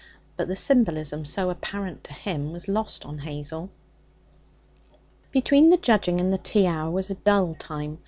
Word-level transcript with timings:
But 0.35 0.47
the 0.47 0.55
symbolism, 0.55 1.25
so 1.25 1.51
apparent 1.51 2.03
to 2.05 2.13
him, 2.13 2.51
was 2.51 2.67
lost 2.67 3.05
on 3.05 3.19
Hazel. 3.19 3.69
Between 5.31 5.69
the 5.69 5.77
judging 5.77 6.19
and 6.19 6.33
the 6.33 6.39
tea 6.39 6.65
hour 6.65 6.89
was 6.89 7.11
a 7.11 7.13
dull 7.13 7.53
time. 7.53 7.99